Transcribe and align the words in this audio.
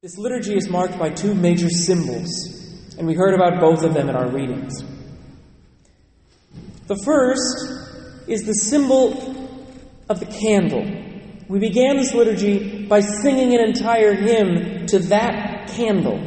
This 0.00 0.16
liturgy 0.16 0.54
is 0.54 0.70
marked 0.70 0.96
by 0.96 1.10
two 1.10 1.34
major 1.34 1.68
symbols, 1.68 2.30
and 2.96 3.04
we 3.04 3.14
heard 3.14 3.34
about 3.34 3.60
both 3.60 3.82
of 3.82 3.94
them 3.94 4.08
in 4.08 4.14
our 4.14 4.30
readings. 4.30 4.84
The 6.86 6.94
first 7.04 8.28
is 8.28 8.44
the 8.44 8.52
symbol 8.52 9.58
of 10.08 10.20
the 10.20 10.26
candle. 10.26 10.84
We 11.48 11.58
began 11.58 11.96
this 11.96 12.14
liturgy 12.14 12.86
by 12.86 13.00
singing 13.00 13.54
an 13.54 13.60
entire 13.60 14.14
hymn 14.14 14.86
to 14.86 15.00
that 15.00 15.72
candle. 15.74 16.20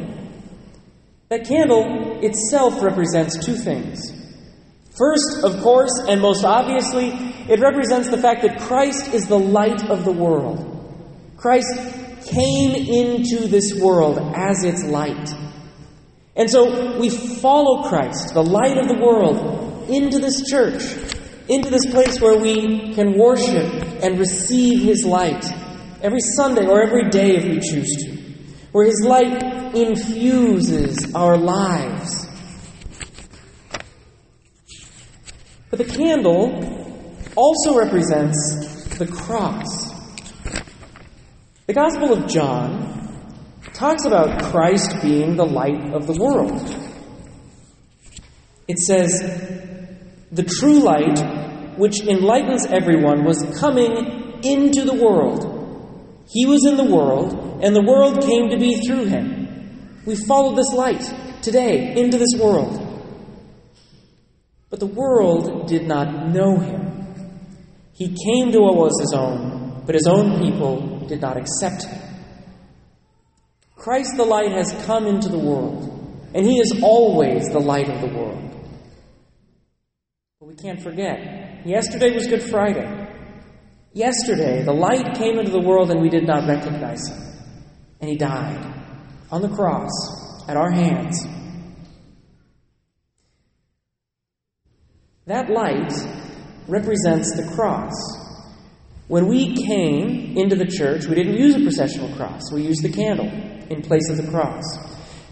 That 1.30 1.46
candle 1.46 2.20
itself 2.22 2.82
represents 2.82 3.42
two 3.42 3.54
things. 3.54 4.12
First, 4.90 5.44
of 5.44 5.62
course, 5.62 5.98
and 6.06 6.20
most 6.20 6.44
obviously, 6.44 7.08
it 7.48 7.58
represents 7.58 8.10
the 8.10 8.18
fact 8.18 8.42
that 8.42 8.60
Christ 8.60 9.14
is 9.14 9.28
the 9.28 9.38
light 9.38 9.88
of 9.88 10.04
the 10.04 10.12
world. 10.12 10.68
Christ 11.38 12.02
came 12.26 12.74
into 12.74 13.48
this 13.48 13.74
world 13.74 14.18
as 14.34 14.64
its 14.64 14.84
light. 14.84 15.30
And 16.34 16.50
so 16.50 16.98
we 16.98 17.10
follow 17.10 17.88
Christ, 17.88 18.34
the 18.34 18.42
light 18.42 18.78
of 18.78 18.88
the 18.88 18.94
world, 18.94 19.88
into 19.90 20.18
this 20.18 20.48
church, 20.48 20.82
into 21.48 21.70
this 21.70 21.86
place 21.86 22.20
where 22.20 22.38
we 22.38 22.94
can 22.94 23.18
worship 23.18 23.70
and 24.02 24.18
receive 24.18 24.82
His 24.82 25.04
light 25.04 25.44
every 26.00 26.20
Sunday 26.20 26.66
or 26.66 26.82
every 26.82 27.10
day 27.10 27.36
if 27.36 27.44
we 27.44 27.60
choose 27.60 27.88
to, 28.04 28.16
where 28.72 28.86
His 28.86 29.02
light 29.04 29.74
infuses 29.74 31.14
our 31.14 31.36
lives. 31.36 32.26
But 35.70 35.78
the 35.78 35.84
candle 35.84 36.82
also 37.34 37.78
represents 37.78 38.96
the 38.98 39.06
cross. 39.06 39.81
The 41.72 41.80
Gospel 41.80 42.12
of 42.12 42.28
John 42.28 43.58
talks 43.72 44.04
about 44.04 44.42
Christ 44.52 45.00
being 45.00 45.36
the 45.36 45.46
light 45.46 45.94
of 45.94 46.06
the 46.06 46.12
world. 46.22 46.60
It 48.68 48.78
says, 48.78 49.08
The 50.30 50.42
true 50.42 50.80
light, 50.80 51.78
which 51.78 52.02
enlightens 52.02 52.66
everyone, 52.66 53.24
was 53.24 53.42
coming 53.58 54.42
into 54.44 54.84
the 54.84 55.02
world. 55.02 56.26
He 56.28 56.44
was 56.44 56.66
in 56.66 56.76
the 56.76 56.94
world, 56.94 57.62
and 57.64 57.74
the 57.74 57.80
world 57.80 58.20
came 58.22 58.50
to 58.50 58.58
be 58.58 58.76
through 58.86 59.06
him. 59.06 60.02
We 60.04 60.14
follow 60.14 60.54
this 60.54 60.74
light 60.74 61.40
today 61.40 61.94
into 61.96 62.18
this 62.18 62.34
world. 62.38 62.86
But 64.68 64.78
the 64.78 64.92
world 64.92 65.68
did 65.68 65.88
not 65.88 66.34
know 66.34 66.58
him. 66.58 67.14
He 67.94 68.08
came 68.08 68.52
to 68.52 68.60
what 68.60 68.76
was 68.76 69.00
his 69.00 69.14
own, 69.14 69.84
but 69.86 69.94
his 69.94 70.06
own 70.06 70.38
people 70.38 70.91
did 71.06 71.20
not 71.20 71.36
accept 71.36 71.84
him. 71.84 72.00
Christ 73.76 74.16
the 74.16 74.24
light 74.24 74.52
has 74.52 74.72
come 74.86 75.06
into 75.06 75.28
the 75.28 75.38
world, 75.38 76.30
and 76.34 76.46
he 76.46 76.58
is 76.60 76.80
always 76.82 77.48
the 77.48 77.58
light 77.58 77.88
of 77.88 78.00
the 78.00 78.16
world. 78.16 78.38
But 80.38 80.46
we 80.46 80.54
can't 80.54 80.80
forget, 80.80 81.66
yesterday 81.66 82.14
was 82.14 82.26
Good 82.26 82.42
Friday. 82.42 83.02
Yesterday, 83.94 84.62
the 84.62 84.72
light 84.72 85.14
came 85.16 85.38
into 85.38 85.50
the 85.50 85.60
world 85.60 85.90
and 85.90 86.00
we 86.00 86.08
did 86.08 86.26
not 86.26 86.48
recognize 86.48 87.08
him. 87.08 87.18
And 88.00 88.08
he 88.08 88.16
died 88.16 88.74
on 89.30 89.42
the 89.42 89.48
cross 89.48 89.90
at 90.48 90.56
our 90.56 90.70
hands. 90.70 91.26
That 95.26 95.50
light 95.50 95.92
represents 96.68 97.36
the 97.36 97.52
cross. 97.54 97.92
When 99.12 99.26
we 99.26 99.54
came 99.54 100.38
into 100.38 100.56
the 100.56 100.64
church, 100.64 101.04
we 101.04 101.14
didn't 101.14 101.36
use 101.36 101.54
a 101.54 101.60
processional 101.60 102.16
cross, 102.16 102.50
we 102.50 102.62
used 102.62 102.82
the 102.82 102.88
candle 102.88 103.26
in 103.68 103.82
place 103.82 104.08
of 104.08 104.16
the 104.16 104.26
cross. 104.30 104.64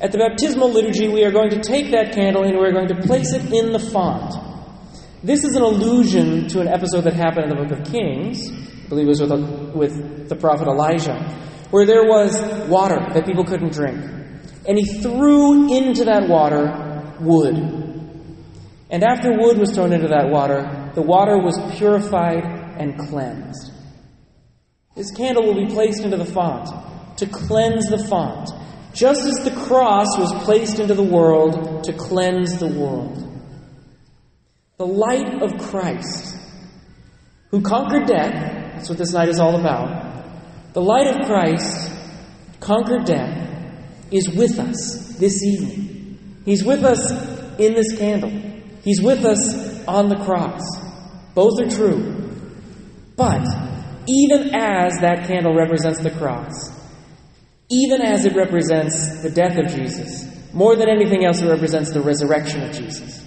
At 0.02 0.12
the 0.12 0.18
baptismal 0.18 0.70
liturgy, 0.70 1.08
we 1.08 1.24
are 1.24 1.30
going 1.30 1.48
to 1.48 1.60
take 1.60 1.90
that 1.92 2.12
candle 2.12 2.44
and 2.44 2.58
we're 2.58 2.74
going 2.74 2.88
to 2.88 3.00
place 3.00 3.32
it 3.32 3.50
in 3.50 3.72
the 3.72 3.78
font. 3.78 4.34
This 5.22 5.44
is 5.44 5.56
an 5.56 5.62
allusion 5.62 6.46
to 6.48 6.60
an 6.60 6.68
episode 6.68 7.04
that 7.04 7.14
happened 7.14 7.50
in 7.50 7.56
the 7.56 7.64
book 7.64 7.78
of 7.78 7.90
Kings, 7.90 8.52
I 8.52 8.88
believe 8.90 9.06
it 9.06 9.08
was 9.08 9.22
with, 9.22 9.74
with 9.74 10.28
the 10.28 10.36
prophet 10.36 10.68
Elijah, 10.68 11.16
where 11.70 11.86
there 11.86 12.04
was 12.04 12.38
water 12.68 13.00
that 13.14 13.24
people 13.24 13.44
couldn't 13.44 13.72
drink. 13.72 13.98
And 14.68 14.76
he 14.76 15.00
threw 15.00 15.74
into 15.74 16.04
that 16.04 16.28
water 16.28 17.16
wood. 17.18 17.56
And 18.90 19.02
after 19.02 19.32
wood 19.38 19.56
was 19.56 19.72
thrown 19.72 19.94
into 19.94 20.08
that 20.08 20.28
water, 20.28 20.92
the 20.94 21.00
water 21.00 21.38
was 21.38 21.58
purified 21.78 22.60
and 22.80 22.98
cleansed. 22.98 23.69
This 25.00 25.12
candle 25.12 25.46
will 25.46 25.66
be 25.66 25.72
placed 25.72 26.02
into 26.02 26.18
the 26.18 26.26
font 26.26 26.68
to 27.16 27.24
cleanse 27.24 27.86
the 27.86 28.06
font, 28.06 28.50
just 28.92 29.22
as 29.22 29.42
the 29.44 29.50
cross 29.50 30.08
was 30.18 30.30
placed 30.44 30.78
into 30.78 30.92
the 30.92 31.02
world 31.02 31.84
to 31.84 31.94
cleanse 31.94 32.58
the 32.58 32.66
world. 32.66 33.16
The 34.76 34.84
light 34.84 35.42
of 35.42 35.56
Christ, 35.56 36.36
who 37.50 37.62
conquered 37.62 38.08
death, 38.08 38.74
that's 38.74 38.90
what 38.90 38.98
this 38.98 39.14
night 39.14 39.30
is 39.30 39.40
all 39.40 39.58
about. 39.58 40.74
The 40.74 40.82
light 40.82 41.06
of 41.06 41.26
Christ 41.26 41.90
conquered 42.60 43.06
death 43.06 43.48
is 44.10 44.28
with 44.28 44.58
us 44.58 45.16
this 45.16 45.42
evening. 45.42 46.42
He's 46.44 46.62
with 46.62 46.84
us 46.84 47.10
in 47.58 47.72
this 47.72 47.96
candle. 47.96 48.32
He's 48.84 49.00
with 49.00 49.24
us 49.24 49.82
on 49.88 50.10
the 50.10 50.22
cross. 50.26 50.60
Both 51.32 51.58
are 51.62 51.70
true. 51.70 52.36
But 53.16 53.69
even 54.10 54.54
as 54.54 54.98
that 55.00 55.28
candle 55.28 55.54
represents 55.54 56.02
the 56.02 56.10
cross, 56.10 56.72
even 57.68 58.02
as 58.02 58.24
it 58.24 58.34
represents 58.34 59.22
the 59.22 59.30
death 59.30 59.56
of 59.56 59.66
Jesus, 59.72 60.26
more 60.52 60.74
than 60.74 60.88
anything 60.88 61.24
else, 61.24 61.40
it 61.40 61.48
represents 61.48 61.92
the 61.92 62.00
resurrection 62.00 62.62
of 62.64 62.72
Jesus. 62.72 63.24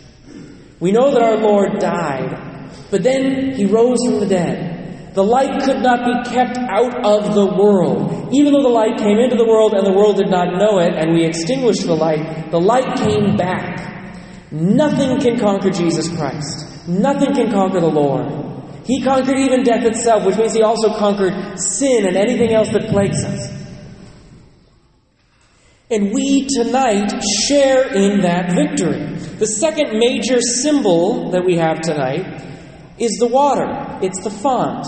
We 0.81 0.91
know 0.91 1.11
that 1.11 1.21
our 1.21 1.37
Lord 1.37 1.79
died, 1.79 2.69
but 2.91 3.03
then 3.03 3.53
he 3.55 3.65
rose 3.65 3.99
from 4.03 4.19
the 4.19 4.27
dead. 4.27 5.13
The 5.13 5.23
light 5.23 5.63
could 5.63 5.81
not 5.81 6.03
be 6.03 6.29
kept 6.29 6.57
out 6.57 7.05
of 7.05 7.33
the 7.33 7.45
world. 7.45 8.33
Even 8.33 8.51
though 8.51 8.63
the 8.63 8.75
light 8.81 8.97
came 8.97 9.19
into 9.19 9.37
the 9.37 9.45
world 9.45 9.73
and 9.73 9.85
the 9.85 9.93
world 9.93 10.17
did 10.17 10.29
not 10.29 10.57
know 10.57 10.79
it, 10.79 10.95
and 10.95 11.13
we 11.13 11.23
extinguished 11.23 11.85
the 11.85 11.95
light, 11.95 12.51
the 12.51 12.59
light 12.59 12.97
came 12.97 13.37
back. 13.37 14.51
Nothing 14.51 15.21
can 15.21 15.39
conquer 15.39 15.69
Jesus 15.69 16.09
Christ. 16.17 16.87
Nothing 16.87 17.33
can 17.33 17.51
conquer 17.51 17.79
the 17.79 17.87
Lord. 17.87 18.42
He 18.85 19.01
conquered 19.01 19.37
even 19.37 19.63
death 19.63 19.85
itself, 19.85 20.25
which 20.25 20.37
means 20.37 20.53
he 20.53 20.61
also 20.61 20.97
conquered 20.97 21.57
sin 21.57 22.05
and 22.05 22.17
anything 22.17 22.53
else 22.53 22.69
that 22.69 22.89
plagues 22.89 23.23
us. 23.23 23.51
And 25.89 26.11
we 26.11 26.47
tonight 26.47 27.21
share 27.45 27.93
in 27.93 28.21
that 28.21 28.53
victory. 28.55 29.15
The 29.37 29.45
second 29.45 29.99
major 29.99 30.41
symbol 30.41 31.31
that 31.31 31.45
we 31.45 31.57
have 31.57 31.81
tonight 31.81 32.41
is 32.97 33.17
the 33.19 33.27
water, 33.27 33.99
it's 34.01 34.21
the 34.23 34.29
font. 34.29 34.85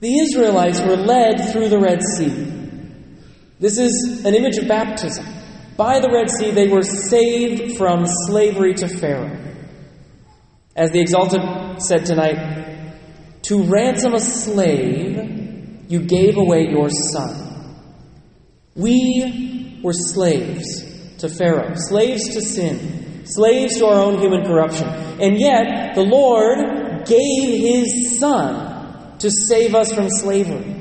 The 0.00 0.18
Israelites 0.18 0.80
were 0.80 0.96
led 0.96 1.52
through 1.52 1.68
the 1.68 1.78
Red 1.78 2.02
Sea. 2.02 2.50
This 3.58 3.78
is 3.78 4.24
an 4.24 4.34
image 4.34 4.56
of 4.56 4.66
baptism. 4.66 5.26
By 5.76 6.00
the 6.00 6.10
Red 6.10 6.30
Sea, 6.30 6.50
they 6.50 6.68
were 6.68 6.82
saved 6.82 7.76
from 7.76 8.06
slavery 8.26 8.74
to 8.74 8.88
Pharaoh. 8.88 9.39
As 10.76 10.90
the 10.92 11.00
Exsultet 11.00 11.80
said 11.82 12.06
tonight, 12.06 12.90
to 13.42 13.64
ransom 13.64 14.14
a 14.14 14.20
slave, 14.20 15.88
you 15.88 16.00
gave 16.00 16.36
away 16.36 16.68
your 16.70 16.88
son. 16.88 17.84
We 18.76 19.80
were 19.82 19.92
slaves 19.92 21.18
to 21.18 21.28
Pharaoh, 21.28 21.72
slaves 21.74 22.28
to 22.34 22.40
sin, 22.40 23.26
slaves 23.26 23.78
to 23.78 23.86
our 23.86 24.00
own 24.00 24.20
human 24.20 24.44
corruption. 24.44 24.86
And 24.86 25.38
yet, 25.38 25.94
the 25.94 26.02
Lord 26.02 27.04
gave 27.06 27.60
His 27.60 28.18
Son 28.20 29.18
to 29.18 29.30
save 29.30 29.74
us 29.74 29.92
from 29.92 30.08
slavery. 30.08 30.76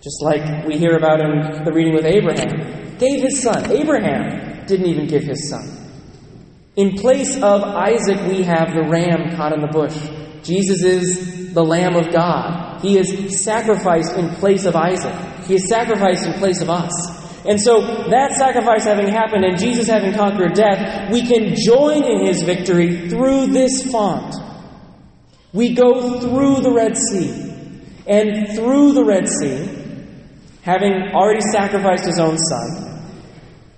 Just 0.00 0.22
like 0.22 0.64
we 0.66 0.78
hear 0.78 0.96
about 0.96 1.20
in 1.20 1.64
the 1.64 1.72
reading 1.72 1.94
with 1.94 2.06
Abraham. 2.06 2.96
Gave 2.98 3.22
His 3.22 3.42
Son. 3.42 3.70
Abraham 3.72 4.64
didn't 4.66 4.86
even 4.86 5.06
give 5.06 5.24
His 5.24 5.50
Son. 5.50 5.81
In 6.74 6.96
place 6.96 7.36
of 7.36 7.62
Isaac, 7.62 8.18
we 8.28 8.42
have 8.44 8.72
the 8.72 8.88
ram 8.88 9.36
caught 9.36 9.52
in 9.52 9.60
the 9.60 9.66
bush. 9.66 9.96
Jesus 10.42 10.82
is 10.82 11.52
the 11.52 11.62
Lamb 11.62 11.96
of 11.96 12.10
God. 12.10 12.80
He 12.80 12.98
is 12.98 13.42
sacrificed 13.44 14.16
in 14.16 14.30
place 14.36 14.64
of 14.64 14.74
Isaac. 14.74 15.44
He 15.44 15.56
is 15.56 15.68
sacrificed 15.68 16.26
in 16.26 16.32
place 16.34 16.62
of 16.62 16.70
us. 16.70 16.90
And 17.44 17.60
so, 17.60 18.08
that 18.08 18.32
sacrifice 18.38 18.84
having 18.84 19.08
happened 19.08 19.44
and 19.44 19.58
Jesus 19.58 19.86
having 19.86 20.14
conquered 20.14 20.54
death, 20.54 21.12
we 21.12 21.26
can 21.26 21.56
join 21.56 22.04
in 22.04 22.24
his 22.24 22.42
victory 22.42 23.10
through 23.10 23.48
this 23.48 23.90
font. 23.90 24.34
We 25.52 25.74
go 25.74 26.20
through 26.20 26.62
the 26.62 26.72
Red 26.72 26.96
Sea. 26.96 27.50
And 28.06 28.56
through 28.56 28.94
the 28.94 29.04
Red 29.04 29.28
Sea, 29.28 29.68
having 30.62 31.10
already 31.12 31.42
sacrificed 31.52 32.06
his 32.06 32.18
own 32.18 32.38
son, 32.38 33.10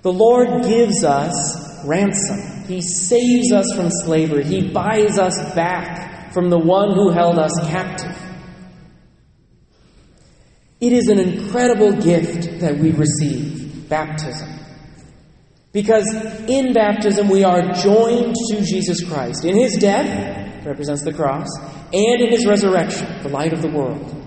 the 0.02 0.12
Lord 0.12 0.62
gives 0.64 1.02
us 1.02 1.73
ransom. 1.84 2.64
He 2.66 2.80
saves 2.80 3.52
us 3.52 3.72
from 3.74 3.90
slavery. 3.90 4.44
He 4.44 4.68
buys 4.70 5.18
us 5.18 5.54
back 5.54 6.32
from 6.32 6.50
the 6.50 6.58
one 6.58 6.94
who 6.94 7.10
held 7.10 7.38
us 7.38 7.52
captive. 7.68 8.16
It 10.80 10.92
is 10.92 11.08
an 11.08 11.18
incredible 11.18 11.92
gift 11.92 12.60
that 12.60 12.76
we 12.78 12.92
receive 12.92 13.88
baptism. 13.88 14.48
Because 15.72 16.06
in 16.48 16.72
baptism 16.72 17.28
we 17.28 17.42
are 17.42 17.72
joined 17.72 18.34
to 18.48 18.62
Jesus 18.62 19.02
Christ. 19.02 19.44
In 19.44 19.56
his 19.56 19.76
death, 19.76 20.66
represents 20.66 21.02
the 21.02 21.12
cross, 21.12 21.48
and 21.92 22.20
in 22.20 22.30
his 22.30 22.46
resurrection, 22.46 23.22
the 23.22 23.28
light 23.28 23.52
of 23.52 23.62
the 23.62 23.68
world. 23.68 24.22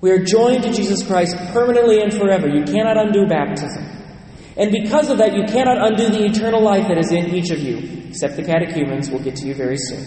We 0.00 0.10
are 0.10 0.22
joined 0.22 0.62
to 0.64 0.72
Jesus 0.72 1.06
Christ 1.06 1.36
permanently 1.52 2.00
and 2.00 2.12
forever. 2.12 2.48
You 2.48 2.64
cannot 2.64 2.96
undo 2.96 3.26
baptism. 3.26 3.95
And 4.56 4.70
because 4.72 5.10
of 5.10 5.18
that, 5.18 5.34
you 5.34 5.44
cannot 5.44 5.92
undo 5.92 6.08
the 6.08 6.24
eternal 6.24 6.62
life 6.62 6.88
that 6.88 6.96
is 6.96 7.12
in 7.12 7.34
each 7.34 7.50
of 7.50 7.58
you, 7.58 8.06
except 8.08 8.36
the 8.36 8.42
catechumens. 8.42 9.10
We'll 9.10 9.22
get 9.22 9.36
to 9.36 9.46
you 9.46 9.54
very 9.54 9.76
soon. 9.76 10.04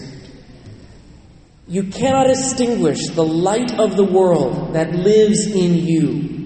You 1.67 1.83
cannot 1.83 2.27
extinguish 2.27 3.09
the 3.09 3.23
light 3.23 3.77
of 3.79 3.95
the 3.95 4.03
world 4.03 4.73
that 4.73 4.91
lives 4.91 5.45
in 5.45 5.75
you. 5.75 6.39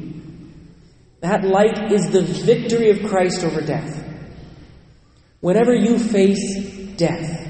That 1.22 1.46
light 1.46 1.94
is 1.94 2.12
the 2.12 2.24
victory 2.24 2.90
of 2.90 3.10
Christ 3.10 3.46
over 3.46 3.62
death. 3.62 4.04
Whenever 5.40 5.74
you 5.74 5.98
face 5.98 6.98
death, 6.98 7.48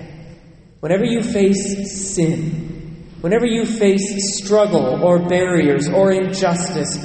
whenever 0.81 1.03
you 1.03 1.23
face 1.23 2.13
sin, 2.13 3.07
whenever 3.21 3.47
you 3.47 3.65
face 3.65 4.38
struggle 4.38 5.03
or 5.03 5.27
barriers 5.27 5.89
or 5.89 6.11
injustice 6.11 6.97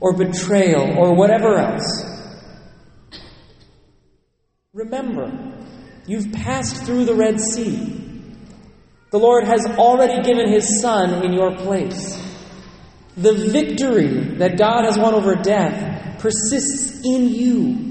or 0.00 0.12
betrayal 0.12 0.98
or 0.98 1.14
whatever 1.14 1.56
else, 1.56 2.07
remember 4.88 5.54
you've 6.06 6.32
passed 6.32 6.84
through 6.84 7.04
the 7.04 7.14
Red 7.14 7.40
Sea. 7.40 7.94
The 9.10 9.18
Lord 9.18 9.44
has 9.44 9.66
already 9.66 10.22
given 10.22 10.50
His 10.50 10.80
Son 10.80 11.24
in 11.24 11.32
your 11.32 11.54
place. 11.56 12.16
The 13.16 13.34
victory 13.34 14.36
that 14.36 14.58
God 14.58 14.84
has 14.84 14.98
won 14.98 15.14
over 15.14 15.34
death 15.34 16.20
persists 16.20 17.04
in 17.04 17.28
you. 17.28 17.84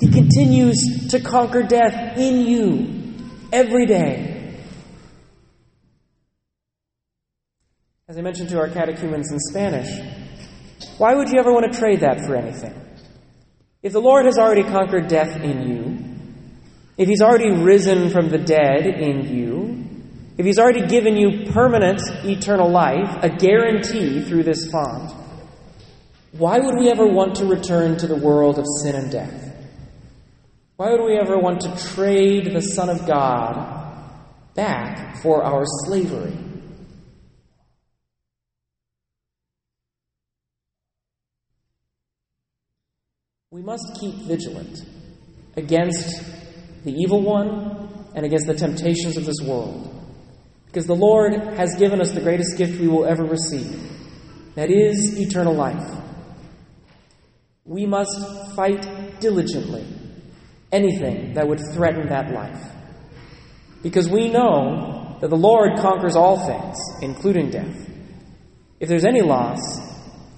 He 0.00 0.10
continues 0.10 1.08
to 1.10 1.20
conquer 1.20 1.62
death 1.62 2.18
in 2.18 2.46
you 2.46 3.14
every 3.52 3.86
day. 3.86 4.56
As 8.08 8.18
I 8.18 8.20
mentioned 8.20 8.50
to 8.50 8.58
our 8.58 8.68
catechumens 8.68 9.32
in 9.32 9.38
Spanish, 9.40 9.88
why 10.98 11.14
would 11.14 11.28
you 11.28 11.38
ever 11.38 11.52
want 11.52 11.72
to 11.72 11.78
trade 11.78 12.00
that 12.00 12.20
for 12.26 12.36
anything? 12.36 12.74
If 13.84 13.92
the 13.92 14.00
Lord 14.00 14.24
has 14.24 14.38
already 14.38 14.62
conquered 14.62 15.08
death 15.08 15.36
in 15.42 15.68
you, 15.68 15.98
if 16.96 17.06
He's 17.06 17.20
already 17.20 17.50
risen 17.52 18.08
from 18.08 18.30
the 18.30 18.38
dead 18.38 18.86
in 18.86 19.28
you, 19.28 19.84
if 20.38 20.46
He's 20.46 20.58
already 20.58 20.86
given 20.86 21.16
you 21.16 21.52
permanent 21.52 22.00
eternal 22.24 22.70
life, 22.70 23.22
a 23.22 23.28
guarantee 23.28 24.22
through 24.22 24.44
this 24.44 24.70
font, 24.70 25.12
why 26.32 26.60
would 26.60 26.78
we 26.78 26.90
ever 26.90 27.06
want 27.06 27.34
to 27.36 27.44
return 27.44 27.98
to 27.98 28.06
the 28.06 28.16
world 28.16 28.58
of 28.58 28.64
sin 28.80 28.96
and 28.96 29.12
death? 29.12 29.54
Why 30.76 30.90
would 30.90 31.04
we 31.04 31.18
ever 31.18 31.38
want 31.38 31.60
to 31.60 31.94
trade 31.94 32.54
the 32.54 32.62
Son 32.62 32.88
of 32.88 33.06
God 33.06 34.10
back 34.54 35.18
for 35.18 35.44
our 35.44 35.64
slavery? 35.84 36.34
We 43.54 43.62
must 43.62 43.96
keep 44.00 44.16
vigilant 44.26 44.80
against 45.56 46.24
the 46.82 46.90
evil 46.90 47.22
one 47.22 47.88
and 48.16 48.26
against 48.26 48.48
the 48.48 48.54
temptations 48.54 49.16
of 49.16 49.26
this 49.26 49.36
world. 49.44 49.94
Because 50.66 50.88
the 50.88 50.96
Lord 50.96 51.34
has 51.56 51.76
given 51.76 52.00
us 52.00 52.10
the 52.10 52.20
greatest 52.20 52.58
gift 52.58 52.80
we 52.80 52.88
will 52.88 53.04
ever 53.04 53.22
receive 53.22 53.80
that 54.56 54.72
is 54.72 55.20
eternal 55.20 55.54
life. 55.54 55.88
We 57.64 57.86
must 57.86 58.56
fight 58.56 59.20
diligently 59.20 59.86
anything 60.72 61.34
that 61.34 61.46
would 61.46 61.60
threaten 61.74 62.08
that 62.08 62.32
life. 62.32 62.60
Because 63.84 64.08
we 64.08 64.30
know 64.30 65.16
that 65.20 65.30
the 65.30 65.36
Lord 65.36 65.78
conquers 65.78 66.16
all 66.16 66.44
things, 66.44 66.76
including 67.02 67.50
death. 67.50 67.88
If 68.80 68.88
there's 68.88 69.04
any 69.04 69.22
loss, 69.22 69.60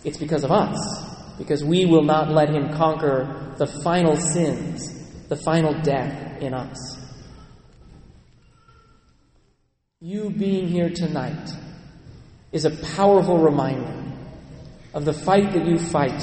it's 0.04 0.18
because 0.18 0.44
of 0.44 0.52
us, 0.52 1.05
because 1.38 1.64
we 1.64 1.86
will 1.86 2.04
not 2.04 2.30
let 2.30 2.48
Him 2.48 2.72
conquer 2.72 3.54
the 3.58 3.66
final 3.66 4.16
sins, 4.16 5.26
the 5.28 5.36
final 5.36 5.80
death 5.82 6.40
in 6.40 6.54
us. 6.54 6.98
You 10.00 10.30
being 10.30 10.68
here 10.68 10.90
tonight 10.90 11.50
is 12.52 12.64
a 12.64 12.70
powerful 12.96 13.38
reminder 13.38 14.04
of 14.94 15.04
the 15.04 15.12
fight 15.12 15.52
that 15.52 15.66
you 15.66 15.78
fight 15.78 16.22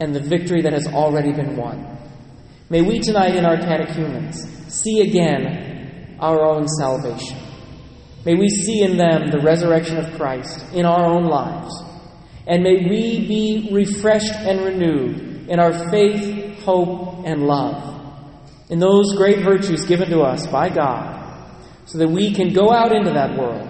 and 0.00 0.14
the 0.14 0.20
victory 0.20 0.62
that 0.62 0.72
has 0.72 0.86
already 0.86 1.32
been 1.32 1.56
won. 1.56 1.98
May 2.70 2.82
we 2.82 2.98
tonight 2.98 3.36
in 3.36 3.44
our 3.44 3.56
catechumens 3.56 4.42
see 4.68 5.00
again 5.02 6.16
our 6.18 6.44
own 6.44 6.66
salvation. 6.66 7.38
May 8.24 8.34
we 8.34 8.48
see 8.48 8.82
in 8.82 8.96
them 8.96 9.30
the 9.30 9.40
resurrection 9.40 9.98
of 9.98 10.14
Christ 10.14 10.64
in 10.72 10.86
our 10.86 11.04
own 11.04 11.24
lives. 11.24 11.74
And 12.46 12.62
may 12.62 12.88
we 12.88 13.26
be 13.26 13.68
refreshed 13.72 14.34
and 14.34 14.64
renewed 14.64 15.48
in 15.48 15.58
our 15.58 15.90
faith, 15.90 16.60
hope, 16.60 17.24
and 17.24 17.46
love, 17.46 18.30
in 18.68 18.78
those 18.78 19.14
great 19.16 19.40
virtues 19.40 19.84
given 19.86 20.10
to 20.10 20.20
us 20.20 20.46
by 20.46 20.68
God, 20.68 21.20
so 21.86 21.98
that 21.98 22.08
we 22.08 22.34
can 22.34 22.52
go 22.52 22.70
out 22.70 22.94
into 22.94 23.12
that 23.12 23.38
world 23.38 23.68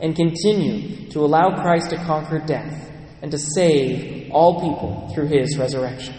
and 0.00 0.14
continue 0.14 1.08
to 1.10 1.20
allow 1.20 1.60
Christ 1.62 1.90
to 1.90 1.96
conquer 1.96 2.38
death 2.38 2.90
and 3.22 3.30
to 3.30 3.38
save 3.38 4.30
all 4.32 4.60
people 4.60 5.10
through 5.14 5.28
his 5.28 5.56
resurrection. 5.56 6.14